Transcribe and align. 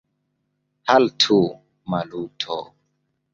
Haltu, 0.87 1.37
Maluto! 1.89 2.57